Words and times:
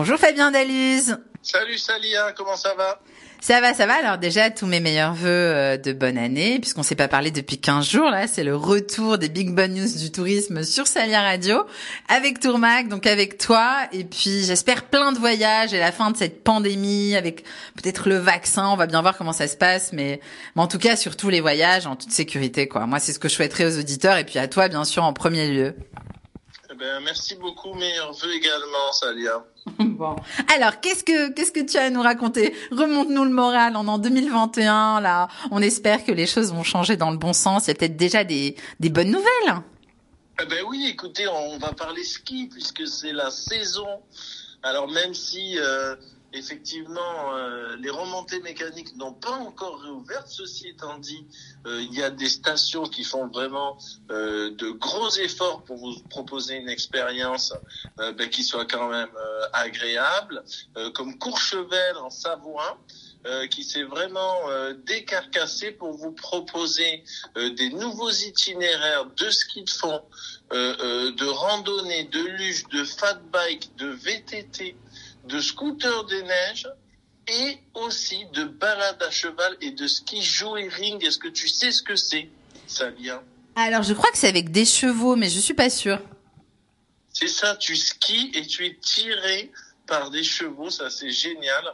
Bonjour 0.00 0.16
Fabien 0.16 0.52
Daluz. 0.52 1.16
Salut 1.42 1.76
Salia, 1.76 2.32
comment 2.36 2.54
ça 2.54 2.72
va? 2.76 3.00
Ça 3.40 3.60
va, 3.60 3.74
ça 3.74 3.84
va. 3.84 3.94
Alors 3.94 4.16
déjà, 4.16 4.48
tous 4.48 4.66
mes 4.66 4.78
meilleurs 4.78 5.12
voeux 5.12 5.26
euh, 5.26 5.76
de 5.76 5.92
bonne 5.92 6.16
année, 6.16 6.60
puisqu'on 6.60 6.84
s'est 6.84 6.94
pas 6.94 7.08
parlé 7.08 7.32
depuis 7.32 7.58
15 7.58 7.84
jours. 7.84 8.08
Là, 8.08 8.28
c'est 8.28 8.44
le 8.44 8.54
retour 8.54 9.18
des 9.18 9.28
big 9.28 9.52
bonnes 9.52 9.74
news 9.74 9.98
du 9.98 10.12
tourisme 10.12 10.62
sur 10.62 10.86
Salia 10.86 11.20
Radio, 11.20 11.64
avec 12.06 12.38
Tourmac, 12.38 12.86
donc 12.86 13.08
avec 13.08 13.38
toi. 13.38 13.88
Et 13.90 14.04
puis, 14.04 14.44
j'espère 14.44 14.84
plein 14.84 15.10
de 15.10 15.18
voyages 15.18 15.74
et 15.74 15.80
la 15.80 15.90
fin 15.90 16.12
de 16.12 16.16
cette 16.16 16.44
pandémie, 16.44 17.16
avec 17.16 17.42
peut-être 17.74 18.08
le 18.08 18.18
vaccin. 18.18 18.68
On 18.68 18.76
va 18.76 18.86
bien 18.86 19.02
voir 19.02 19.18
comment 19.18 19.32
ça 19.32 19.48
se 19.48 19.56
passe, 19.56 19.92
mais, 19.92 20.20
mais 20.54 20.62
en 20.62 20.68
tout 20.68 20.78
cas, 20.78 20.94
surtout 20.94 21.28
les 21.28 21.40
voyages 21.40 21.88
en 21.88 21.96
toute 21.96 22.12
sécurité, 22.12 22.68
quoi. 22.68 22.86
Moi, 22.86 23.00
c'est 23.00 23.12
ce 23.12 23.18
que 23.18 23.28
je 23.28 23.34
souhaiterais 23.34 23.64
aux 23.64 23.80
auditeurs, 23.80 24.16
et 24.16 24.24
puis 24.24 24.38
à 24.38 24.46
toi, 24.46 24.68
bien 24.68 24.84
sûr, 24.84 25.02
en 25.02 25.12
premier 25.12 25.48
lieu. 25.48 25.74
Eh 26.70 26.74
ben, 26.74 27.00
merci 27.00 27.34
beaucoup. 27.34 27.74
Meilleurs 27.74 28.12
vœux 28.12 28.34
également, 28.34 28.92
Salia. 28.92 29.44
Alors, 30.54 30.80
qu'est-ce 30.80 31.04
que 31.04 31.30
qu'est-ce 31.32 31.52
que 31.52 31.60
tu 31.60 31.76
as 31.76 31.84
à 31.84 31.90
nous 31.90 32.02
raconter? 32.02 32.54
Remonte-nous 32.70 33.24
le 33.24 33.30
moral. 33.30 33.74
On 33.76 33.86
est 33.86 33.90
en 33.90 33.98
2021 33.98 35.00
là. 35.00 35.28
On 35.50 35.60
espère 35.60 36.04
que 36.04 36.12
les 36.12 36.26
choses 36.26 36.52
vont 36.52 36.62
changer 36.62 36.96
dans 36.96 37.10
le 37.10 37.18
bon 37.18 37.32
sens. 37.32 37.66
Il 37.66 37.68
y 37.68 37.70
a 37.72 37.74
peut-être 37.74 37.96
déjà 37.96 38.24
des 38.24 38.56
des 38.80 38.90
bonnes 38.90 39.10
nouvelles. 39.10 39.62
Eh 40.40 40.46
ben 40.46 40.64
oui, 40.68 40.88
écoutez, 40.88 41.26
on 41.26 41.58
va 41.58 41.72
parler 41.72 42.04
ski 42.04 42.48
puisque 42.50 42.86
c'est 42.86 43.12
la 43.12 43.30
saison. 43.30 43.88
Alors 44.62 44.88
même 44.88 45.14
si 45.14 45.58
euh, 45.58 45.96
effectivement, 46.32 47.34
euh, 47.34 47.76
les 47.76 47.90
remontées 47.90 48.40
mécaniques 48.40 48.94
n'ont 48.96 49.14
pas 49.14 49.32
encore 49.32 49.80
réouvert. 49.80 50.26
Ceci 50.26 50.68
étant 50.68 50.98
dit, 50.98 51.26
euh, 51.66 51.80
il 51.82 51.94
y 51.94 52.02
a 52.02 52.10
des 52.10 52.28
stations 52.28 52.84
qui 52.84 53.04
font 53.04 53.28
vraiment 53.28 53.78
euh, 54.10 54.50
de 54.50 54.70
gros 54.70 55.10
efforts 55.16 55.62
pour 55.64 55.78
vous 55.78 55.98
proposer 56.10 56.56
une 56.56 56.68
expérience 56.68 57.54
ben, 57.96 58.28
qui 58.28 58.44
soit 58.44 58.66
quand 58.66 58.88
même 58.88 59.08
agréable, 59.52 60.42
comme 60.94 61.18
Courchevel 61.18 61.96
en 61.96 62.10
Savoie. 62.10 62.78
qui 63.50 63.64
s'est 63.64 63.82
vraiment 63.82 64.38
décarcassé 64.86 65.72
pour 65.72 65.92
vous 65.92 66.12
proposer 66.12 67.02
des 67.34 67.70
nouveaux 67.70 68.10
itinéraires 68.10 69.06
de 69.06 69.30
ski 69.30 69.64
de 69.64 69.70
fond, 69.70 70.00
de 70.52 71.26
randonnée, 71.26 72.04
de 72.04 72.20
luge, 72.20 72.68
de 72.68 72.84
fat 72.84 73.20
bike, 73.32 73.74
de 73.76 73.88
VTT, 73.88 74.76
de 75.28 75.40
scooter 75.40 76.04
des 76.04 76.22
neiges 76.22 76.68
et 77.28 77.58
aussi 77.74 78.24
de 78.32 78.44
balade 78.44 79.02
à 79.02 79.10
cheval 79.10 79.56
et 79.60 79.70
de 79.70 79.86
ski 79.86 80.20
ring. 80.68 81.04
Est-ce 81.04 81.18
que 81.18 81.28
tu 81.28 81.48
sais 81.48 81.70
ce 81.70 81.82
que 81.82 81.96
c'est, 81.96 82.30
vient 82.98 83.22
Alors, 83.56 83.82
je 83.82 83.92
crois 83.94 84.10
que 84.10 84.18
c'est 84.18 84.28
avec 84.28 84.50
des 84.50 84.64
chevaux, 84.64 85.16
mais 85.16 85.28
je 85.28 85.38
suis 85.38 85.54
pas 85.54 85.70
sûre. 85.70 86.00
C'est 87.12 87.28
ça, 87.28 87.56
tu 87.56 87.76
skis 87.76 88.30
et 88.34 88.46
tu 88.46 88.64
es 88.66 88.76
tiré 88.80 89.50
par 89.86 90.10
des 90.10 90.22
chevaux, 90.22 90.70
ça 90.70 90.90
c'est 90.90 91.10
génial. 91.10 91.64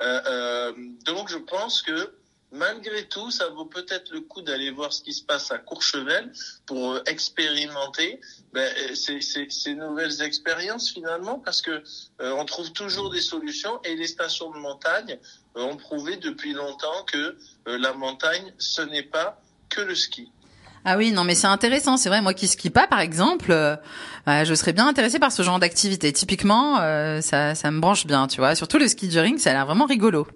Euh, 0.00 0.20
euh, 0.26 0.72
donc 1.04 1.28
je 1.28 1.36
pense 1.36 1.82
que 1.82 2.14
malgré 2.52 3.04
tout, 3.06 3.30
ça 3.30 3.48
vaut 3.48 3.64
peut-être 3.64 4.10
le 4.12 4.20
coup 4.20 4.42
d'aller 4.42 4.70
voir 4.70 4.92
ce 4.92 5.02
qui 5.02 5.12
se 5.12 5.22
passe 5.22 5.50
à 5.50 5.58
Courchevel 5.58 6.32
pour 6.66 6.92
euh, 6.92 7.02
expérimenter 7.06 8.20
ben, 8.52 8.60
euh, 8.60 8.94
ces, 8.94 9.20
ces, 9.20 9.48
ces, 9.50 9.74
nouvelles 9.74 10.22
expériences 10.22 10.90
finalement, 10.90 11.38
parce 11.38 11.62
que 11.62 11.82
euh, 12.20 12.32
on 12.32 12.44
trouve 12.44 12.72
toujours 12.72 13.10
des 13.10 13.20
solutions 13.20 13.80
et 13.84 13.94
les 13.94 14.06
stations 14.06 14.50
de 14.50 14.58
montagne 14.58 15.18
ont 15.54 15.76
prouvé 15.76 16.16
depuis 16.16 16.52
longtemps 16.52 17.04
que 17.06 17.36
la 17.66 17.92
montagne, 17.92 18.52
ce 18.58 18.82
n'est 18.82 19.02
pas 19.02 19.40
que 19.68 19.80
le 19.80 19.96
ski. 19.96 20.30
Ah 20.84 20.96
oui, 20.96 21.10
non, 21.10 21.24
mais 21.24 21.34
c'est 21.34 21.48
intéressant. 21.48 21.96
C'est 21.96 22.08
vrai, 22.08 22.22
moi 22.22 22.34
qui 22.34 22.46
skie 22.46 22.70
pas, 22.70 22.86
par 22.86 23.00
exemple, 23.00 23.52
je 24.28 24.54
serais 24.54 24.72
bien 24.72 24.86
intéressée 24.86 25.18
par 25.18 25.32
ce 25.32 25.42
genre 25.42 25.58
d'activité. 25.58 26.12
Typiquement, 26.12 26.76
ça, 27.20 27.56
ça 27.56 27.70
me 27.72 27.80
branche 27.80 28.06
bien, 28.06 28.28
tu 28.28 28.36
vois. 28.36 28.54
Surtout 28.54 28.78
le 28.78 28.86
ski 28.86 29.08
du 29.08 29.18
ring, 29.18 29.38
ça 29.38 29.50
a 29.50 29.54
l'air 29.54 29.66
vraiment 29.66 29.86
rigolo. 29.86 30.28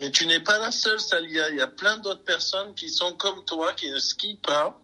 Mais 0.00 0.10
tu 0.10 0.26
n'es 0.26 0.40
pas 0.40 0.58
la 0.58 0.70
seule, 0.70 0.98
Salia. 0.98 1.50
Il 1.50 1.56
y 1.56 1.60
a 1.60 1.66
plein 1.66 1.98
d'autres 1.98 2.24
personnes 2.24 2.74
qui 2.74 2.88
sont 2.88 3.12
comme 3.12 3.44
toi, 3.44 3.74
qui 3.74 3.90
ne 3.90 3.98
skient 3.98 4.40
pas. 4.42 4.80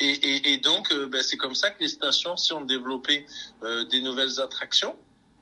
Et, 0.00 0.08
et, 0.08 0.52
et 0.52 0.58
donc, 0.58 0.92
euh, 0.92 1.06
ben, 1.06 1.22
c'est 1.22 1.36
comme 1.36 1.54
ça 1.54 1.70
que 1.70 1.80
les 1.80 1.88
stations 1.88 2.36
si 2.36 2.52
ont 2.52 2.64
développé 2.64 3.26
euh, 3.62 3.84
des 3.84 4.00
nouvelles 4.00 4.40
attractions. 4.40 4.96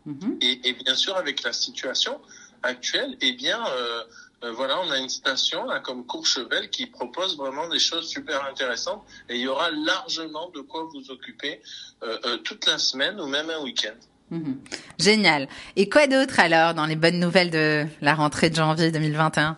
Mm-hmm. 0.07 0.37
et, 0.43 0.69
et, 0.69 0.73
bien 0.75 0.95
sûr, 0.95 1.17
avec 1.17 1.43
la 1.43 1.55
situation 1.55 2.21
actuelle, 2.63 3.17
eh 3.23 3.33
bien, 3.33 3.67
euh, 3.67 4.05
euh, 4.43 4.53
voilà, 4.53 4.79
on 4.81 4.91
a 4.91 4.99
une 4.99 5.09
station 5.09 5.65
là, 5.65 5.81
comme 5.81 6.05
Courchevel 6.05 6.69
qui 6.69 6.85
propose 6.85 7.39
vraiment 7.39 7.67
des 7.69 7.79
choses 7.79 8.07
super 8.07 8.45
intéressantes. 8.45 9.03
Et 9.31 9.37
il 9.37 9.41
y 9.41 9.49
aura 9.49 9.71
largement 9.71 10.51
de 10.51 10.61
quoi 10.61 10.87
vous 10.93 11.11
occuper 11.11 11.63
toute 12.45 12.67
la 12.67 12.77
semaine 12.77 13.19
ou 13.19 13.27
même 13.27 13.49
un 13.49 13.63
week-end. 13.63 13.97
Mhm. 14.31 14.59
Génial. 14.99 15.49
Et 15.77 15.89
quoi 15.89 16.07
d'autre 16.07 16.41
alors 16.41 16.75
dans 16.75 16.87
les 16.87 16.97
bonnes 16.97 17.21
nouvelles 17.21 17.51
de 17.51 17.87
la 18.01 18.15
rentrée 18.15 18.51
de 18.51 18.57
janvier 18.57 18.91
2021 18.91 19.57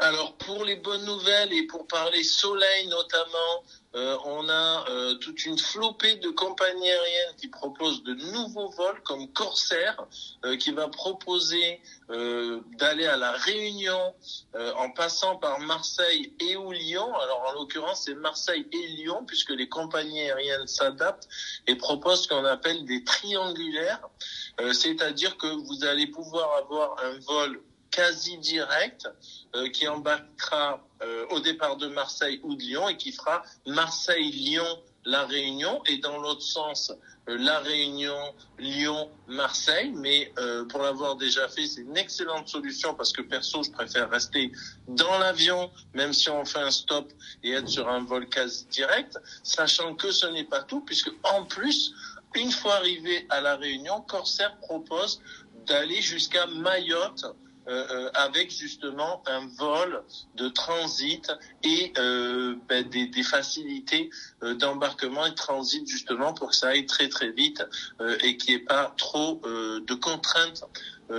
alors 0.00 0.34
pour 0.34 0.64
les 0.64 0.76
bonnes 0.76 1.04
nouvelles 1.04 1.52
et 1.52 1.66
pour 1.66 1.86
parler 1.86 2.24
soleil 2.24 2.88
notamment, 2.88 3.62
euh, 3.94 4.16
on 4.24 4.48
a 4.48 4.84
euh, 5.04 5.14
toute 5.16 5.44
une 5.44 5.58
flopée 5.58 6.16
de 6.16 6.30
compagnies 6.30 6.90
aériennes 6.90 7.34
qui 7.36 7.48
proposent 7.48 8.02
de 8.02 8.14
nouveaux 8.32 8.70
vols 8.70 9.00
comme 9.02 9.30
Corsair 9.32 10.06
euh, 10.44 10.56
qui 10.56 10.72
va 10.72 10.88
proposer 10.88 11.80
d'aller 12.78 13.06
à 13.06 13.16
la 13.16 13.32
Réunion 13.32 14.14
en 14.54 14.90
passant 14.90 15.36
par 15.36 15.58
Marseille 15.60 16.34
et 16.38 16.54
ou 16.54 16.70
Lyon. 16.70 17.14
Alors 17.14 17.46
en 17.48 17.52
l'occurrence 17.52 18.02
c'est 18.04 18.14
Marseille 18.14 18.66
et 18.72 18.86
Lyon 18.88 19.24
puisque 19.26 19.50
les 19.50 19.70
compagnies 19.70 20.20
aériennes 20.20 20.66
s'adaptent 20.66 21.26
et 21.66 21.76
proposent 21.76 22.24
ce 22.24 22.28
qu'on 22.28 22.44
appelle 22.44 22.84
des 22.84 23.04
triangulaires, 23.04 24.06
c'est-à-dire 24.72 25.38
que 25.38 25.46
vous 25.46 25.84
allez 25.86 26.06
pouvoir 26.08 26.58
avoir 26.58 27.02
un 27.02 27.18
vol 27.20 27.62
quasi 27.94 28.38
direct 28.38 29.08
euh, 29.54 29.68
qui 29.68 29.86
embarquera 29.86 30.80
euh, 31.02 31.26
au 31.30 31.40
départ 31.40 31.76
de 31.76 31.86
Marseille 31.86 32.40
ou 32.42 32.54
de 32.56 32.60
Lyon 32.60 32.88
et 32.88 32.96
qui 32.96 33.12
fera 33.12 33.42
Marseille-Lyon 33.66 34.66
la 35.04 35.24
Réunion 35.26 35.82
et 35.86 35.98
dans 35.98 36.18
l'autre 36.18 36.42
sens 36.42 36.92
euh, 37.28 37.36
la 37.38 37.60
Réunion, 37.60 38.34
Lyon, 38.58 39.10
Marseille. 39.28 39.92
Mais 39.94 40.32
pour 40.68 40.82
l'avoir 40.82 41.16
déjà 41.16 41.48
fait, 41.48 41.66
c'est 41.66 41.80
une 41.80 41.96
excellente 41.96 42.48
solution 42.48 42.94
parce 42.94 43.12
que 43.12 43.22
perso, 43.22 43.62
je 43.62 43.70
préfère 43.70 44.10
rester 44.10 44.52
dans 44.88 45.18
l'avion, 45.18 45.70
même 45.94 46.12
si 46.12 46.28
on 46.30 46.44
fait 46.44 46.60
un 46.60 46.70
stop 46.70 47.12
et 47.42 47.52
être 47.52 47.68
sur 47.68 47.88
un 47.88 48.04
vol 48.04 48.28
quasi 48.28 48.66
direct, 48.66 49.18
sachant 49.42 49.94
que 49.94 50.10
ce 50.10 50.26
n'est 50.26 50.44
pas 50.44 50.62
tout, 50.62 50.80
puisque 50.80 51.10
en 51.22 51.44
plus, 51.44 51.94
une 52.34 52.50
fois 52.50 52.74
arrivé 52.76 53.26
à 53.30 53.40
la 53.40 53.56
Réunion, 53.56 54.00
Corsair 54.02 54.56
propose 54.58 55.20
d'aller 55.66 56.02
jusqu'à 56.02 56.46
Mayotte 56.46 57.24
euh, 57.66 57.86
euh, 57.90 58.10
avec 58.12 58.50
justement 58.50 59.22
un 59.26 59.46
vol 59.56 60.02
de 60.34 60.48
transit 60.48 61.32
et 61.62 61.94
euh, 61.96 62.56
ben, 62.68 62.86
des, 62.88 63.06
des, 63.06 63.22
facilités 63.22 64.10
d'embarquement 64.58 65.24
et 65.24 65.30
de 65.30 65.34
transit 65.34 65.88
justement 65.88 66.34
pour 66.34 66.50
que 66.50 66.56
ça 66.56 66.68
aille 66.68 66.84
très 66.84 67.08
très 67.08 67.30
vite 67.30 67.64
et 68.22 68.36
qu'il 68.36 68.54
n'y 68.54 68.60
ait 68.60 68.64
pas 68.64 68.94
trop 68.98 69.40
de 69.44 69.94
contraintes 69.94 70.64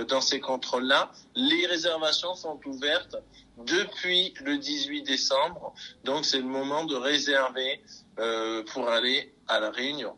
dans 0.08 0.20
ces 0.20 0.40
contrôles-là. 0.40 1.12
Les 1.34 1.66
réservations 1.66 2.34
sont 2.34 2.58
ouvertes 2.66 3.16
depuis 3.66 4.34
le 4.44 4.58
18 4.58 5.02
décembre, 5.02 5.74
donc 6.04 6.24
c'est 6.24 6.38
le 6.38 6.44
moment 6.44 6.84
de 6.84 6.94
réserver 6.94 7.80
pour 8.72 8.88
aller 8.88 9.32
à 9.48 9.60
la 9.60 9.70
Réunion. 9.70 10.14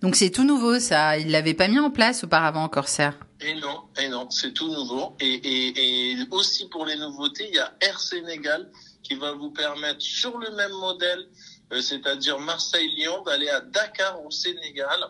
Donc 0.00 0.16
c'est 0.16 0.30
tout 0.30 0.44
nouveau 0.44 0.78
ça, 0.80 1.18
il 1.18 1.30
l'avait 1.30 1.54
pas 1.54 1.68
mis 1.68 1.78
en 1.78 1.90
place 1.90 2.24
auparavant 2.24 2.68
Corsair 2.68 3.14
et 3.42 3.54
non, 3.54 3.84
et 3.98 4.08
non, 4.08 4.28
c'est 4.30 4.52
tout 4.52 4.68
nouveau. 4.68 5.16
Et, 5.18 5.26
et, 5.26 6.12
et, 6.12 6.16
aussi 6.30 6.68
pour 6.68 6.84
les 6.84 6.96
nouveautés, 6.96 7.48
il 7.48 7.54
y 7.54 7.58
a 7.58 7.72
Air 7.80 7.98
Sénégal 7.98 8.70
qui 9.02 9.14
va 9.14 9.32
vous 9.32 9.50
permettre 9.50 10.02
sur 10.02 10.38
le 10.38 10.50
même 10.54 10.72
modèle, 10.72 11.20
euh, 11.20 11.26
c'est-à-dire 11.70 12.38
Marseille-Lyon, 12.38 13.22
d'aller 13.24 13.48
à 13.48 13.60
Dakar 13.60 14.24
au 14.24 14.30
Sénégal. 14.30 15.00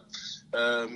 Euh, 0.55 0.87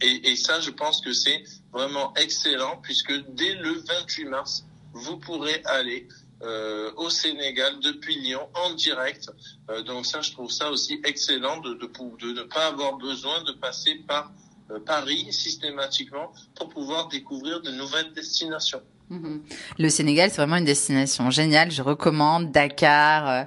et, 0.00 0.30
et, 0.32 0.36
ça, 0.36 0.60
je 0.60 0.70
pense 0.70 1.00
que 1.00 1.12
c'est 1.12 1.44
vraiment 1.72 2.12
excellent 2.14 2.78
puisque 2.82 3.12
dès 3.34 3.54
le 3.54 3.74
28 3.74 4.24
mars, 4.24 4.64
vous 4.92 5.16
pourrez 5.18 5.62
aller 5.64 6.08
euh, 6.42 6.90
au 6.96 7.08
Sénégal 7.08 7.78
depuis 7.80 8.16
Lyon 8.16 8.48
en 8.54 8.74
direct. 8.74 9.30
Euh, 9.70 9.82
donc 9.82 10.06
ça, 10.06 10.20
je 10.22 10.32
trouve 10.32 10.50
ça 10.50 10.72
aussi 10.72 11.00
excellent 11.04 11.58
de, 11.60 11.74
de, 11.74 11.86
de 11.86 12.32
ne 12.32 12.42
pas 12.42 12.66
avoir 12.66 12.96
besoin 12.96 13.44
de 13.44 13.52
passer 13.52 13.94
par 14.08 14.32
euh, 14.72 14.80
Paris 14.80 15.32
systématiquement 15.32 16.32
pour 16.56 16.68
pouvoir 16.68 17.06
découvrir 17.06 17.60
de 17.60 17.70
nouvelles 17.70 18.12
destinations. 18.12 18.82
Mhm. 19.12 19.42
Le 19.78 19.88
Sénégal, 19.90 20.30
c'est 20.30 20.36
vraiment 20.36 20.56
une 20.56 20.64
destination 20.64 21.30
géniale. 21.30 21.70
Je 21.70 21.82
recommande 21.82 22.50
Dakar, 22.50 23.28
euh, 23.28 23.42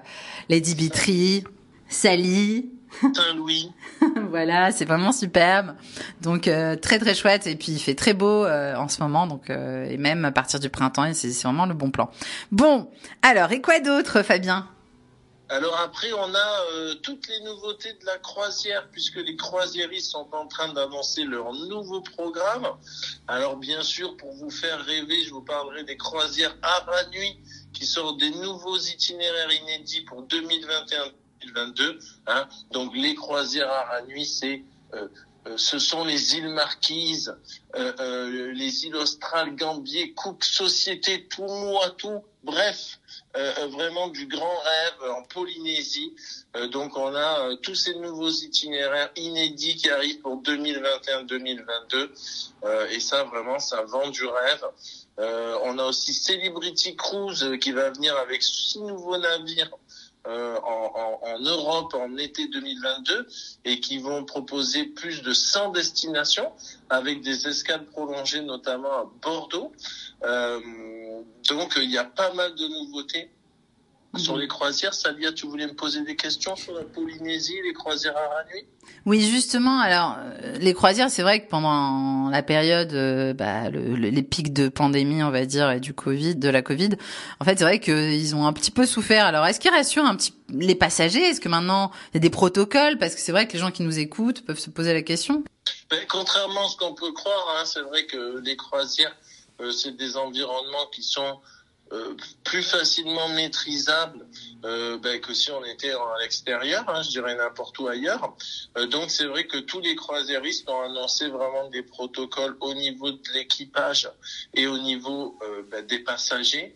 Lady 0.47 0.75
Bitry, 0.75 1.43
Sali. 1.89 2.69
Saint-Louis. 3.01 3.71
voilà, 4.29 4.71
c'est 4.71 4.85
vraiment 4.85 5.11
superbe. 5.11 5.73
Donc 6.21 6.47
euh, 6.47 6.75
très 6.75 6.99
très 6.99 7.15
chouette 7.15 7.47
et 7.47 7.55
puis 7.55 7.73
il 7.73 7.79
fait 7.79 7.95
très 7.95 8.13
beau 8.13 8.45
en 8.45 8.87
ce 8.87 9.01
moment 9.01 9.27
donc 9.27 9.49
et 9.49 9.97
même 9.97 10.23
à 10.23 10.31
partir 10.31 10.61
du 10.61 10.69
printemps, 10.69 11.11
c'est 11.13 11.29
vraiment 11.43 11.65
le 11.65 11.73
bon 11.73 11.91
plan. 11.91 12.09
Bon, 12.53 12.89
alors 13.21 13.51
et 13.51 13.59
quoi 13.59 13.81
d'autre 13.81 14.21
Fabien? 14.21 14.69
Alors 15.49 15.77
après, 15.79 16.11
on 16.13 16.33
a 16.33 16.61
euh, 16.71 16.95
toutes 16.95 17.27
les 17.27 17.39
nouveautés 17.41 17.93
de 17.93 18.05
la 18.05 18.17
croisière, 18.17 18.89
puisque 18.89 19.17
les 19.17 19.35
croisiéristes 19.35 20.11
sont 20.11 20.27
en 20.31 20.47
train 20.47 20.73
d'annoncer 20.73 21.23
leur 21.23 21.53
nouveau 21.53 22.01
programme. 22.01 22.67
Alors 23.27 23.55
bien 23.57 23.83
sûr, 23.83 24.17
pour 24.17 24.33
vous 24.33 24.49
faire 24.49 24.83
rêver, 24.83 25.23
je 25.23 25.31
vous 25.31 25.43
parlerai 25.43 25.83
des 25.83 25.97
croisières 25.97 26.55
Ara-Nuit, 26.63 27.37
qui 27.73 27.85
sortent 27.85 28.19
des 28.19 28.31
nouveaux 28.31 28.77
itinéraires 28.77 29.51
inédits 29.51 30.01
pour 30.01 30.23
2021-2022. 30.23 31.99
Hein. 32.25 32.47
Donc 32.71 32.95
les 32.95 33.13
croisières 33.13 33.69
Ara-Nuit, 33.69 34.25
c'est... 34.25 34.63
Euh, 34.93 35.07
euh, 35.07 35.07
ce 35.57 35.79
sont 35.79 36.03
les 36.03 36.35
îles 36.35 36.49
Marquises, 36.49 37.35
les 37.75 38.85
îles 38.85 38.95
Australes, 38.95 39.55
Gambier, 39.55 40.13
Cook, 40.13 40.43
Société, 40.43 41.27
tout. 41.27 42.23
Bref, 42.45 42.99
euh, 43.35 43.53
euh, 43.57 43.67
vraiment 43.67 44.07
du 44.09 44.27
grand 44.27 44.59
rêve 44.59 45.11
en 45.11 45.23
Polynésie. 45.23 46.15
Euh, 46.55 46.67
donc 46.67 46.95
on 46.95 47.15
a 47.15 47.55
tous 47.63 47.73
ces 47.73 47.95
nouveaux 47.95 48.29
itinéraires 48.29 49.09
inédits 49.15 49.75
qui 49.77 49.89
arrivent 49.89 50.21
pour 50.21 50.43
2021-2022. 50.43 52.09
et 52.91 52.99
ça 52.99 53.23
vraiment, 53.23 53.57
ça 53.57 53.81
vend 53.81 54.09
du 54.09 54.25
rêve. 54.25 54.63
on 55.17 55.79
a 55.79 55.85
aussi 55.85 56.13
Celebrity 56.13 56.95
Cruise 56.95 57.49
qui 57.59 57.71
va 57.71 57.89
venir 57.89 58.15
avec 58.17 58.43
six 58.43 58.79
nouveaux 58.79 59.17
navires 59.17 59.71
euh, 60.27 60.57
en, 60.63 61.19
en, 61.21 61.39
Europe 61.39 61.93
en 61.93 62.17
été 62.17 62.47
2022 62.47 63.27
et 63.65 63.79
qui 63.79 63.99
vont 63.99 64.25
proposer 64.25 64.85
plus 64.85 65.21
de 65.21 65.33
100 65.33 65.69
destinations 65.69 66.51
avec 66.89 67.21
des 67.21 67.47
escales 67.47 67.85
prolongées 67.85 68.41
notamment 68.41 68.91
à 68.91 69.11
Bordeaux. 69.21 69.71
Euh, 70.23 70.59
donc 71.49 71.73
il 71.77 71.91
y 71.91 71.97
a 71.97 72.05
pas 72.05 72.33
mal 72.33 72.55
de 72.55 72.67
nouveautés 72.67 73.29
sur 74.17 74.37
les 74.37 74.47
croisières, 74.47 74.93
Salia, 74.93 75.31
tu 75.31 75.47
voulais 75.47 75.67
me 75.67 75.73
poser 75.73 76.01
des 76.03 76.15
questions 76.15 76.55
sur 76.55 76.73
la 76.73 76.83
Polynésie, 76.83 77.55
les 77.63 77.73
croisières 77.73 78.15
à 78.15 78.43
nuit 78.53 78.65
Oui, 79.05 79.21
justement. 79.21 79.79
Alors, 79.79 80.17
euh, 80.19 80.57
les 80.59 80.73
croisières, 80.73 81.09
c'est 81.09 81.21
vrai 81.21 81.43
que 81.43 81.49
pendant 81.49 82.29
la 82.29 82.43
période, 82.43 82.93
euh, 82.93 83.33
bah, 83.33 83.69
le, 83.69 83.95
les 83.95 84.23
pics 84.23 84.53
de 84.53 84.69
pandémie, 84.69 85.23
on 85.23 85.31
va 85.31 85.45
dire, 85.45 85.71
et 85.71 85.79
du 85.79 85.93
Covid, 85.93 86.35
de 86.35 86.49
la 86.49 86.61
Covid, 86.61 86.89
en 87.39 87.45
fait, 87.45 87.57
c'est 87.57 87.65
vrai 87.65 87.79
qu'ils 87.79 88.35
ont 88.35 88.45
un 88.45 88.53
petit 88.53 88.71
peu 88.71 88.85
souffert. 88.85 89.25
Alors, 89.25 89.45
est-ce 89.45 89.59
qu'ils 89.59 89.71
rassurent 89.71 90.05
un 90.05 90.15
petit 90.15 90.33
les 90.49 90.75
passagers? 90.75 91.23
Est-ce 91.23 91.41
que 91.41 91.49
maintenant 91.49 91.91
il 92.11 92.15
y 92.15 92.17
a 92.17 92.19
des 92.19 92.29
protocoles? 92.29 92.97
Parce 92.97 93.15
que 93.15 93.21
c'est 93.21 93.31
vrai 93.31 93.47
que 93.47 93.53
les 93.53 93.59
gens 93.59 93.71
qui 93.71 93.83
nous 93.83 93.99
écoutent 93.99 94.45
peuvent 94.45 94.59
se 94.59 94.69
poser 94.69 94.93
la 94.93 95.01
question. 95.01 95.43
Ben, 95.89 95.99
contrairement 96.07 96.65
à 96.65 96.69
ce 96.69 96.77
qu'on 96.77 96.93
peut 96.93 97.11
croire, 97.13 97.55
hein, 97.57 97.65
c'est 97.65 97.81
vrai 97.81 98.05
que 98.05 98.39
les 98.39 98.55
croisières, 98.55 99.15
euh, 99.61 99.71
c'est 99.71 99.95
des 99.95 100.17
environnements 100.17 100.87
qui 100.91 101.03
sont 101.03 101.39
euh, 101.95 102.15
plus 102.43 102.63
facilement 102.63 103.27
maîtrisable 103.29 104.25
euh, 104.65 104.97
ben, 104.97 105.19
que 105.19 105.33
si 105.33 105.51
on 105.51 105.63
était 105.63 105.91
à 105.91 106.17
l'extérieur, 106.21 106.83
hein, 106.87 107.01
je 107.01 107.09
dirais 107.09 107.35
n'importe 107.35 107.77
où 107.79 107.87
ailleurs. 107.87 108.35
Euh, 108.77 108.85
donc 108.87 109.09
c'est 109.09 109.25
vrai 109.25 109.47
que 109.47 109.57
tous 109.57 109.79
les 109.79 109.95
croisiéristes 109.95 110.69
ont 110.69 110.81
annoncé 110.81 111.27
vraiment 111.27 111.69
des 111.69 111.83
protocoles 111.83 112.55
au 112.59 112.73
niveau 112.73 113.11
de 113.11 113.21
l'équipage 113.33 114.09
et 114.53 114.67
au 114.67 114.77
niveau 114.77 115.39
ben, 115.69 115.85
des 115.85 115.99
passagers 115.99 116.73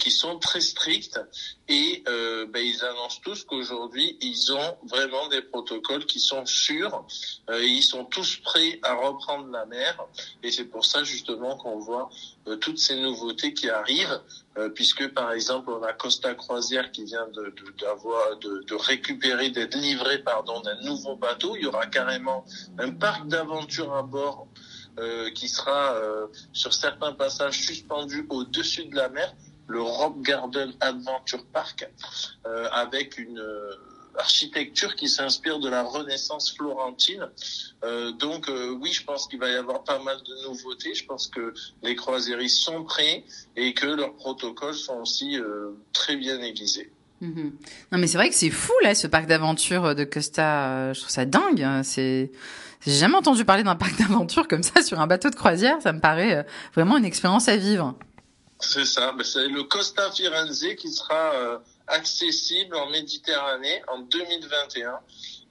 qui 0.00 0.10
sont 0.10 0.38
très 0.40 0.60
stricts. 0.60 1.20
Et 1.68 2.02
ben, 2.06 2.60
ils 2.60 2.84
annoncent 2.84 3.20
tous 3.22 3.44
qu'aujourd'hui 3.44 4.18
ils 4.20 4.52
ont 4.52 4.76
vraiment 4.84 5.28
des 5.28 5.42
protocoles 5.42 6.06
qui 6.06 6.20
sont 6.20 6.44
sûrs. 6.46 7.04
Et 7.52 7.66
ils 7.66 7.82
sont 7.82 8.04
tous 8.04 8.36
prêts 8.36 8.80
à 8.82 8.94
reprendre 8.94 9.48
la 9.50 9.66
mer. 9.66 10.04
Et 10.42 10.50
c'est 10.50 10.64
pour 10.64 10.84
ça 10.84 11.04
justement 11.04 11.56
qu'on 11.56 11.78
voit 11.78 12.10
toutes 12.60 12.78
ces 12.78 12.96
nouveautés 12.96 13.54
qui 13.54 13.68
arrivent 13.70 14.20
puisque 14.74 15.08
par 15.14 15.32
exemple 15.32 15.70
on 15.70 15.82
a 15.82 15.92
Costa 15.92 16.34
Croisière 16.34 16.90
qui 16.90 17.04
vient 17.04 17.26
de 17.28 18.74
récupérer 18.74 19.50
d'être 19.50 19.76
livré 19.76 20.18
pardon 20.18 20.60
d'un 20.60 20.80
nouveau 20.82 21.16
bateau. 21.16 21.56
Il 21.56 21.62
y 21.62 21.66
aura 21.66 21.86
carrément 21.86 22.44
un 22.78 22.90
parc 22.90 23.26
d'aventure 23.28 23.94
à 23.94 24.02
bord 24.02 24.48
qui 25.34 25.48
sera 25.48 25.94
sur 26.52 26.74
certains 26.74 27.12
passages 27.12 27.60
suspendu 27.60 28.26
au-dessus 28.30 28.86
de 28.86 28.96
la 28.96 29.08
mer 29.08 29.32
le 29.68 29.82
Rock 29.82 30.22
Garden 30.22 30.72
Adventure 30.80 31.44
Park, 31.52 31.88
euh, 32.46 32.68
avec 32.72 33.18
une 33.18 33.38
euh, 33.38 33.70
architecture 34.18 34.94
qui 34.96 35.08
s'inspire 35.08 35.58
de 35.58 35.68
la 35.68 35.82
Renaissance 35.82 36.54
florentine. 36.54 37.28
Euh, 37.84 38.12
donc 38.12 38.48
euh, 38.48 38.76
oui, 38.80 38.92
je 38.92 39.04
pense 39.04 39.26
qu'il 39.26 39.38
va 39.38 39.48
y 39.48 39.54
avoir 39.54 39.84
pas 39.84 39.98
mal 40.00 40.16
de 40.18 40.48
nouveautés. 40.48 40.94
Je 40.94 41.04
pense 41.06 41.28
que 41.28 41.54
les 41.82 41.94
croisiéristes 41.94 42.58
sont 42.58 42.84
prêts 42.84 43.24
et 43.56 43.74
que 43.74 43.86
leurs 43.86 44.14
protocoles 44.14 44.74
sont 44.74 45.00
aussi 45.00 45.38
euh, 45.38 45.70
très 45.92 46.16
bien 46.16 46.40
aiguisés. 46.40 46.92
Mhm. 47.20 47.52
Non 47.90 47.98
mais 47.98 48.06
c'est 48.06 48.18
vrai 48.18 48.28
que 48.28 48.34
c'est 48.34 48.50
fou 48.50 48.72
là 48.82 48.94
ce 48.94 49.06
parc 49.06 49.26
d'aventure 49.26 49.94
de 49.94 50.04
Costa. 50.04 50.92
Je 50.92 51.00
trouve 51.00 51.10
ça 51.10 51.24
dingue. 51.24 51.62
Hein. 51.62 51.82
C'est 51.82 52.30
j'ai 52.86 52.92
jamais 52.92 53.16
entendu 53.16 53.44
parler 53.44 53.64
d'un 53.64 53.76
parc 53.76 53.98
d'aventure 53.98 54.46
comme 54.46 54.62
ça 54.62 54.82
sur 54.82 55.00
un 55.00 55.06
bateau 55.06 55.30
de 55.30 55.34
croisière. 55.34 55.76
Ça 55.80 55.92
me 55.92 56.00
paraît 56.00 56.46
vraiment 56.74 56.96
une 56.96 57.04
expérience 57.04 57.48
à 57.48 57.56
vivre. 57.56 57.96
C'est 58.60 58.84
ça, 58.84 59.14
c'est 59.22 59.46
le 59.46 59.62
Costa 59.62 60.10
Firenze 60.10 60.66
qui 60.76 60.90
sera 60.90 61.32
euh, 61.34 61.58
accessible 61.86 62.74
en 62.76 62.90
Méditerranée 62.90 63.82
en 63.86 64.00
2021. 64.00 64.98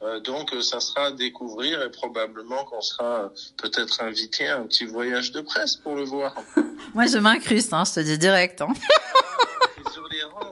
Euh, 0.03 0.19
donc 0.19 0.53
euh, 0.53 0.61
ça 0.61 0.79
sera 0.79 1.07
à 1.07 1.11
découvrir 1.11 1.81
et 1.81 1.89
probablement 1.89 2.65
qu'on 2.65 2.81
sera 2.81 3.31
peut-être 3.57 4.03
invité 4.03 4.47
à 4.49 4.57
un 4.57 4.63
petit 4.63 4.85
voyage 4.85 5.31
de 5.31 5.41
presse 5.41 5.77
pour 5.77 5.95
le 5.95 6.03
voir. 6.03 6.35
Moi 6.93 7.07
je 7.07 7.17
m'incruste, 7.17 7.73
hein, 7.73 7.83
je 7.85 7.93
te 7.93 7.99
dis 8.01 8.17
direct. 8.17 8.61
Hein. 8.61 8.73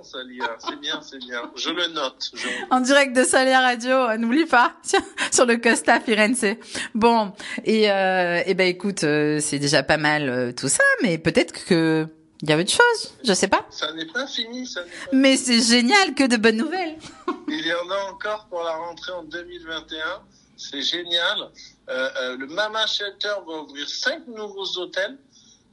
Salia, 0.04 0.46
c'est 0.60 0.80
bien, 0.80 1.02
c'est 1.02 1.18
bien. 1.18 1.52
Je 1.56 1.72
le 1.72 1.88
note. 1.88 2.32
En 2.70 2.80
direct 2.80 3.16
de 3.16 3.24
Salia 3.24 3.60
Radio, 3.60 4.16
n'oublie 4.18 4.46
pas 4.46 4.76
sur 5.32 5.48
le 5.48 5.58
Costa 5.58 6.00
Firenze. 6.00 6.46
Bon, 6.94 7.34
et, 7.66 7.86
et 7.86 8.54
ben 8.54 8.68
écoute, 8.68 9.00
c'est 9.00 9.60
déjà 9.60 9.82
pas 9.82 9.98
mal 9.98 10.54
tout 10.56 10.70
ça, 10.70 10.84
mais 11.02 11.18
peut-être 11.18 11.66
que 11.66 12.08
il 12.42 12.50
y 12.50 12.54
a 12.54 12.58
autre 12.58 12.72
chose, 12.72 13.14
je 13.24 13.34
sais 13.34 13.48
pas. 13.48 13.66
Ça 13.70 13.92
n'est 13.94 14.06
pas 14.06 14.28
fini, 14.28 14.68
ça 14.68 14.82
Mais 15.14 15.38
c'est 15.38 15.62
génial, 15.62 16.14
que 16.16 16.28
de 16.28 16.38
bonnes 16.38 16.58
nouvelles. 16.58 16.98
Il 17.48 17.66
y 17.66 17.74
en 17.74 17.90
a 17.90 18.12
encore 18.12 18.48
pour 18.48 18.64
la 18.64 18.76
rentrée 18.76 19.12
en 19.14 19.24
2021. 19.24 20.24
C'est 20.58 20.82
génial. 20.82 21.52
Euh, 21.90 22.10
euh, 22.22 22.38
le 22.38 22.48
Mama 22.48 22.86
Shelter 22.88 23.34
va 23.46 23.62
ouvrir 23.62 23.88
cinq 23.88 24.28
nouveaux 24.28 24.78
hôtels, 24.78 25.18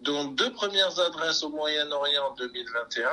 dont 0.02 0.24
deux 0.24 0.52
premières 0.52 0.98
adresses 0.98 1.42
au 1.42 1.50
Moyen-Orient 1.50 2.30
en 2.30 2.34
2021. 2.34 3.08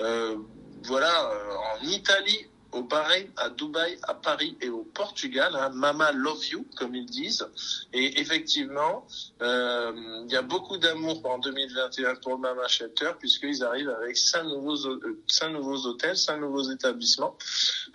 Euh, 0.00 0.36
voilà, 0.84 1.30
euh, 1.30 1.54
en 1.74 1.86
Italie, 1.86 2.46
au 2.72 2.82
Bahreïn, 2.82 3.26
à 3.36 3.50
Dubaï, 3.50 3.98
à 4.02 4.14
Paris 4.14 4.56
et 4.60 4.68
au 4.68 4.84
Portugal. 4.84 5.54
Hein, 5.56 5.70
Mama 5.70 6.12
love 6.12 6.44
you, 6.46 6.64
comme 6.76 6.94
ils 6.94 7.06
disent. 7.06 7.46
Et 7.92 8.20
effectivement, 8.20 9.06
euh, 9.42 9.92
il 10.24 10.32
y 10.32 10.36
a 10.36 10.42
beaucoup 10.42 10.78
d'amour 10.78 11.20
en 11.24 11.38
2021 11.38 12.16
pour 12.16 12.38
Mama 12.38 12.68
Shelter, 12.68 13.12
puisqu'ils 13.18 13.64
arrivent 13.64 13.90
avec 13.90 14.16
cinq 14.16 14.44
nouveaux, 14.44 14.86
euh, 14.86 15.22
cinq 15.26 15.50
nouveaux 15.50 15.86
hôtels, 15.86 16.16
cinq 16.16 16.38
nouveaux 16.38 16.70
établissements. 16.70 17.36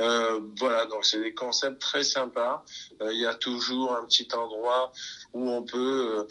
Euh, 0.01 0.41
voilà, 0.57 0.85
donc 0.85 1.05
c'est 1.05 1.21
des 1.21 1.33
concepts 1.33 1.81
très 1.81 2.03
sympas. 2.03 2.63
Euh, 3.01 3.13
il 3.13 3.19
y 3.19 3.25
a 3.25 3.35
toujours 3.35 3.95
un 3.95 4.05
petit 4.05 4.27
endroit 4.33 4.91
où 5.33 5.49
on 5.49 5.63
peut... 5.63 6.27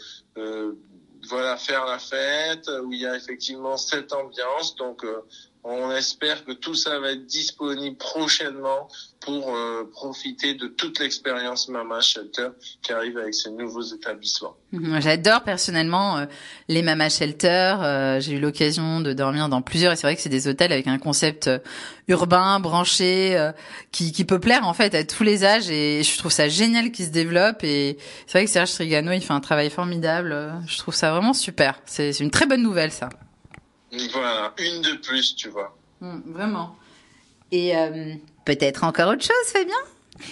Voilà 1.27 1.57
faire 1.57 1.85
la 1.85 1.97
fête 1.97 2.69
où 2.83 2.93
il 2.93 2.99
y 2.99 3.07
a 3.07 3.15
effectivement 3.15 3.77
cette 3.77 4.13
ambiance 4.13 4.75
donc 4.75 5.03
on 5.67 5.91
espère 5.91 6.45
que 6.45 6.51
tout 6.51 6.75
ça 6.75 6.99
va 6.99 7.13
être 7.13 7.25
disponible 7.25 7.97
prochainement 7.97 8.87
pour 9.19 9.55
euh, 9.55 9.89
profiter 9.91 10.53
de 10.53 10.67
toute 10.67 10.99
l'expérience 10.99 11.69
Mama 11.69 12.01
Shelter 12.01 12.49
qui 12.83 12.93
arrive 12.93 13.17
avec 13.17 13.33
ces 13.33 13.49
nouveaux 13.49 13.81
établissements. 13.81 14.55
J'adore 14.99 15.41
personnellement 15.41 16.19
euh, 16.19 16.25
les 16.67 16.83
Mama 16.83 17.09
Shelter. 17.09 17.77
Euh, 17.81 18.19
j'ai 18.19 18.33
eu 18.33 18.39
l'occasion 18.39 19.01
de 19.01 19.13
dormir 19.13 19.49
dans 19.49 19.63
plusieurs 19.63 19.91
et 19.91 19.95
c'est 19.95 20.05
vrai 20.05 20.15
que 20.15 20.21
c'est 20.21 20.29
des 20.29 20.47
hôtels 20.47 20.71
avec 20.71 20.85
un 20.85 20.99
concept 20.99 21.49
urbain, 22.07 22.59
branché, 22.59 23.51
qui, 23.91 24.11
qui 24.11 24.23
peut 24.23 24.39
plaire 24.39 24.67
en 24.67 24.75
fait 24.75 24.93
à 24.93 25.03
tous 25.03 25.23
les 25.23 25.43
âges 25.43 25.71
et 25.71 26.03
je 26.03 26.17
trouve 26.19 26.31
ça 26.31 26.47
génial 26.47 26.91
qu'ils 26.91 27.05
se 27.05 27.11
développe 27.11 27.63
et 27.63 27.97
c'est 28.27 28.37
vrai 28.37 28.45
que 28.45 28.51
Serge 28.51 28.71
Trigano 28.71 29.11
il 29.11 29.21
fait 29.21 29.33
un 29.33 29.39
travail 29.39 29.71
formidable. 29.71 30.53
Je 30.67 30.77
trouve 30.77 30.93
ça 30.93 31.09
vraiment 31.09 31.33
super. 31.33 31.81
C'est 31.87 32.19
une 32.19 32.29
très 32.29 32.45
bonne 32.45 32.61
nouvelle 32.61 32.91
ça. 32.91 33.09
Voilà, 34.11 34.53
une 34.59 34.81
de 34.81 34.93
plus, 34.93 35.35
tu 35.35 35.49
vois. 35.49 35.77
Hum, 36.01 36.23
vraiment. 36.27 36.75
Et 37.51 37.75
euh, 37.77 38.13
peut-être 38.45 38.83
encore 38.83 39.09
autre 39.09 39.23
chose, 39.23 39.51
Fabien? 39.51 39.75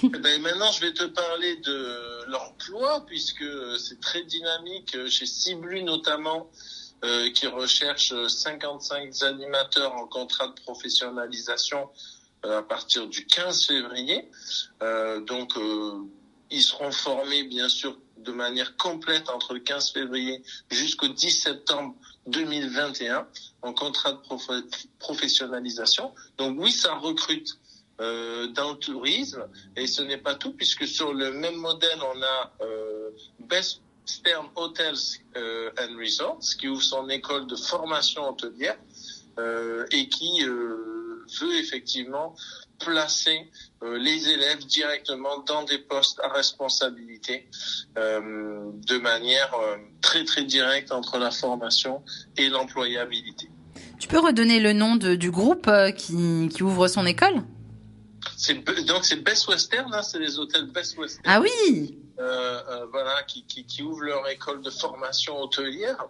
Eh 0.03 0.07
ben, 0.09 0.41
Maintenant, 0.41 0.71
je 0.71 0.81
vais 0.81 0.93
te 0.93 1.03
parler 1.03 1.57
de 1.57 2.29
l'emploi, 2.29 3.05
puisque 3.05 3.45
c'est 3.77 3.99
très 3.99 4.23
dynamique 4.23 4.95
chez 5.07 5.25
Ciblu 5.25 5.83
notamment, 5.83 6.49
euh, 7.03 7.29
qui 7.31 7.47
recherche 7.47 8.13
55 8.27 9.23
animateurs 9.23 9.93
en 9.93 10.07
contrat 10.07 10.47
de 10.47 10.61
professionnalisation 10.61 11.89
euh, 12.45 12.59
à 12.59 12.63
partir 12.63 13.07
du 13.07 13.25
15 13.25 13.67
février. 13.67 14.29
Euh, 14.81 15.21
donc, 15.21 15.55
euh, 15.57 15.93
ils 16.49 16.61
seront 16.61 16.91
formés, 16.91 17.43
bien 17.43 17.69
sûr, 17.69 17.97
de 18.23 18.31
manière 18.31 18.75
complète 18.77 19.29
entre 19.29 19.53
le 19.53 19.59
15 19.59 19.91
février 19.91 20.43
jusqu'au 20.71 21.07
10 21.07 21.31
septembre 21.31 21.95
2021 22.27 23.27
en 23.61 23.73
contrat 23.73 24.13
de 24.13 24.19
professionnalisation. 24.99 26.13
Donc 26.37 26.57
oui, 26.59 26.71
ça 26.71 26.95
recrute. 26.95 27.57
euh, 28.01 28.47
dans 28.47 28.71
le 28.71 28.77
tourisme. 28.77 29.45
Et 29.75 29.87
ce 29.87 30.01
n'est 30.01 30.17
pas 30.17 30.35
tout, 30.35 30.53
puisque 30.53 30.87
sur 30.87 31.13
le 31.13 31.31
même 31.31 31.55
modèle, 31.55 31.99
on 32.01 32.21
a 32.21 32.53
euh, 32.61 33.09
Best 33.39 33.81
Stern 34.05 34.47
Hotels 34.55 34.95
euh, 35.37 35.71
and 35.79 35.97
Resorts, 35.97 36.57
qui 36.59 36.67
ouvre 36.67 36.83
son 36.83 37.07
école 37.09 37.47
de 37.47 37.55
formation 37.55 38.29
hôtelière 38.29 38.77
euh, 39.39 39.85
et 39.91 40.09
qui 40.09 40.43
euh, 40.43 41.25
veut 41.39 41.55
effectivement 41.55 42.35
placer 42.79 43.49
euh, 43.83 43.97
les 43.97 44.29
élèves 44.29 44.65
directement 44.65 45.39
dans 45.39 45.63
des 45.63 45.77
postes 45.77 46.19
à 46.21 46.29
responsabilité 46.29 47.49
euh, 47.97 48.71
de 48.87 48.97
manière 48.97 49.53
euh, 49.53 49.77
très 50.01 50.23
très 50.25 50.43
directe 50.43 50.91
entre 50.91 51.17
la 51.17 51.31
formation 51.31 52.03
et 52.37 52.49
l'employabilité. 52.49 53.49
Tu 53.99 54.07
peux 54.07 54.19
redonner 54.19 54.59
le 54.59 54.73
nom 54.73 54.95
de, 54.95 55.15
du 55.15 55.31
groupe 55.31 55.69
qui, 55.97 56.49
qui 56.53 56.63
ouvre 56.63 56.87
son 56.87 57.05
école? 57.05 57.43
Donc 58.87 59.05
c'est 59.05 59.23
Best 59.23 59.47
Western, 59.47 59.93
hein, 59.93 60.01
c'est 60.01 60.19
les 60.19 60.39
hôtels 60.39 60.65
Best 60.71 60.97
Western. 60.97 61.23
Ah 61.25 61.41
oui 61.41 61.99
voilà, 62.91 63.23
qui, 63.23 63.43
qui, 63.45 63.65
qui 63.65 63.81
ouvrent 63.81 64.03
leur 64.03 64.27
école 64.29 64.61
de 64.61 64.69
formation 64.69 65.39
hôtelière. 65.41 66.05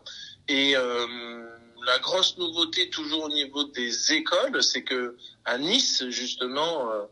Et 0.47 0.75
euh, 0.75 1.52
la 1.85 1.99
grosse 1.99 2.37
nouveauté, 2.37 2.89
toujours 2.89 3.23
au 3.25 3.29
niveau 3.29 3.63
des 3.65 4.13
écoles, 4.13 4.61
c'est 4.63 4.83
que 4.83 5.15
à 5.45 5.57
Nice, 5.57 6.03
justement, 6.09 6.89
euh, 6.91 7.03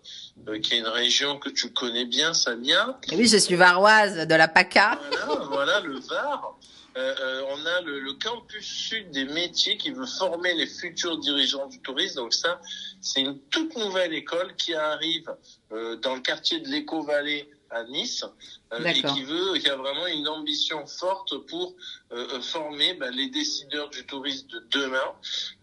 euh, 0.47 0.59
qui 0.59 0.75
est 0.75 0.79
une 0.79 0.87
région 0.87 1.37
que 1.37 1.49
tu 1.49 1.71
connais 1.73 2.05
bien, 2.05 2.33
Samia. 2.33 2.99
Et 3.11 3.15
Oui, 3.15 3.27
je 3.27 3.37
suis 3.37 3.55
varoise 3.55 4.27
de 4.27 4.35
la 4.35 4.47
PACA. 4.47 4.99
Voilà, 5.25 5.41
voilà 5.45 5.79
le 5.81 5.99
Var. 5.99 6.57
Euh, 6.97 7.15
euh, 7.21 7.43
on 7.51 7.65
a 7.65 7.81
le, 7.81 8.01
le 8.01 8.13
campus 8.13 8.65
sud 8.65 9.11
des 9.11 9.23
métiers 9.23 9.77
qui 9.77 9.91
veut 9.91 10.05
former 10.05 10.53
les 10.55 10.67
futurs 10.67 11.17
dirigeants 11.19 11.67
du 11.67 11.79
tourisme. 11.81 12.17
Donc 12.17 12.33
ça, 12.33 12.59
c'est 12.99 13.21
une 13.21 13.39
toute 13.49 13.77
nouvelle 13.77 14.13
école 14.13 14.55
qui 14.57 14.73
arrive 14.73 15.33
euh, 15.71 15.95
dans 15.97 16.15
le 16.15 16.21
quartier 16.21 16.59
de 16.59 16.67
l'Éco-Vallée 16.67 17.49
à 17.71 17.83
Nice 17.85 18.25
euh, 18.73 18.83
et 18.83 19.01
qui 19.01 19.23
veut, 19.23 19.57
qui 19.57 19.69
a 19.69 19.75
vraiment 19.75 20.07
une 20.07 20.27
ambition 20.27 20.85
forte 20.85 21.37
pour 21.47 21.75
euh, 22.11 22.27
euh, 22.33 22.41
former 22.41 22.93
bah, 22.95 23.09
les 23.11 23.29
décideurs 23.29 23.89
du 23.89 24.05
tourisme 24.05 24.47
de 24.47 24.67
demain 24.71 25.13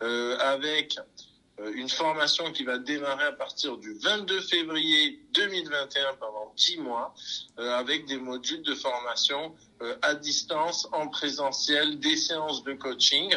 euh, 0.03 0.37
avec 0.39 0.99
une 1.75 1.89
formation 1.89 2.53
qui 2.53 2.65
va 2.65 2.79
démarrer 2.79 3.25
à 3.25 3.33
partir 3.33 3.77
du 3.79 3.95
22 3.95 4.41
février 4.43 5.21
2021 5.35 6.15
pendant 6.21 6.53
10 6.57 6.79
mois 6.79 7.15
euh, 7.59 7.77
avec 7.77 8.07
des 8.07 8.17
modules 8.17 8.63
de 8.63 8.75
formation 8.75 9.55
euh, 9.83 9.97
à 10.03 10.15
distance, 10.15 10.89
en 10.93 11.09
présentiel, 11.09 11.99
des 11.99 12.17
séances 12.17 12.63
de 12.65 12.75
coaching. 12.75 13.35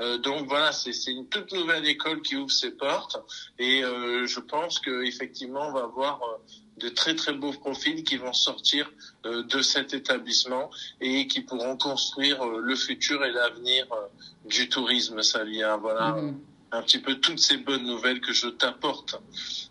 Euh, 0.00 0.18
donc 0.18 0.48
voilà, 0.48 0.72
c'est 0.72 0.92
une 1.10 1.28
toute 1.28 1.52
nouvelle 1.52 1.86
école 1.86 2.22
qui 2.22 2.36
ouvre 2.36 2.50
ses 2.50 2.72
portes 2.72 3.18
et 3.58 3.84
euh, 3.84 4.26
je 4.26 4.40
pense 4.40 4.78
que 4.78 5.04
effectivement 5.04 5.68
on 5.68 5.72
va 5.72 5.84
avoir 5.84 6.22
euh, 6.22 6.36
de 6.80 6.88
très 6.88 7.14
très 7.14 7.32
beaux 7.32 7.52
profils 7.52 8.02
qui 8.04 8.16
vont 8.16 8.32
sortir 8.32 8.90
euh, 9.26 9.42
de 9.44 9.62
cet 9.62 9.94
établissement 9.94 10.70
et 11.00 11.26
qui 11.26 11.40
pourront 11.42 11.76
construire 11.76 12.42
euh, 12.44 12.60
le 12.60 12.74
futur 12.74 13.24
et 13.24 13.30
l'avenir 13.30 13.86
euh, 13.92 14.06
du 14.44 14.68
tourisme 14.68 15.22
salien. 15.22 15.76
Voilà 15.76 16.12
Mhm. 16.12 16.38
Un 16.72 16.82
petit 16.82 16.98
peu 17.00 17.16
toutes 17.16 17.40
ces 17.40 17.56
bonnes 17.56 17.84
nouvelles 17.84 18.20
que 18.20 18.32
je 18.32 18.46
t'apporte 18.46 19.20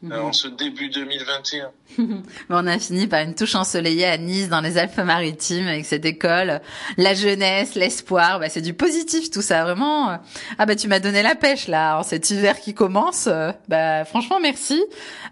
Mhm. 0.01 0.11
euh, 0.13 0.21
en 0.21 0.33
ce 0.33 0.47
début 0.47 0.89
2021. 0.89 1.71
Bon, 1.97 2.23
on 2.49 2.67
a 2.67 2.77
fini 2.79 3.07
par 3.07 3.21
une 3.21 3.35
touche 3.35 3.55
ensoleillée 3.55 4.05
à 4.05 4.17
Nice, 4.17 4.47
dans 4.49 4.61
les 4.61 4.77
Alpes-Maritimes, 4.77 5.67
avec 5.67 5.85
cette 5.85 6.05
école. 6.05 6.61
La 6.97 7.13
jeunesse, 7.13 7.75
l'espoir, 7.75 8.39
bah, 8.39 8.47
c'est 8.49 8.61
du 8.61 8.73
positif 8.73 9.29
tout 9.31 9.41
ça, 9.41 9.63
vraiment. 9.63 10.19
Ah 10.57 10.65
bah 10.65 10.75
tu 10.75 10.87
m'as 10.87 10.99
donné 10.99 11.21
la 11.21 11.35
pêche 11.35 11.67
là, 11.67 11.99
en 11.99 12.03
cet 12.03 12.29
hiver 12.29 12.59
qui 12.59 12.73
commence. 12.73 13.27
Euh, 13.27 13.51
Bah 13.67 14.05
franchement 14.05 14.39
merci 14.41 14.81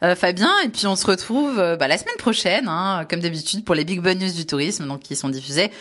euh, 0.04 0.16
Fabien. 0.16 0.52
Et 0.66 0.70
puis 0.70 0.86
on 0.88 0.96
se 0.96 1.06
retrouve 1.08 1.60
euh, 1.60 1.76
bah, 1.78 1.88
la 1.88 1.98
semaine 1.98 2.18
prochaine, 2.18 2.68
hein, 2.68 3.06
comme 3.10 3.20
d'habitude, 3.22 3.64
pour 3.66 3.76
les 3.76 3.86
Big 3.86 4.02
Bonnes 4.02 4.20
News 4.20 4.34
du 4.34 4.46
tourisme, 4.46 4.86
donc 4.88 5.02
qui 5.02 5.16
sont 5.16 5.30
diffusés 5.30 5.72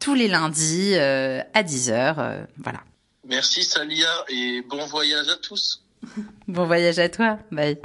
tous 0.00 0.14
les 0.14 0.28
lundis 0.28 0.92
euh, 0.94 1.40
à 1.54 1.62
10h. 1.62 2.14
euh, 2.18 2.44
voilà. 2.62 2.80
Merci 3.26 3.64
Salia 3.64 4.24
et 4.28 4.62
bon 4.62 4.84
voyage 4.86 5.28
à 5.28 5.36
tous. 5.36 5.82
Bon 6.48 6.66
voyage 6.66 6.98
à 6.98 7.08
toi. 7.08 7.38
Bye. 7.50 7.78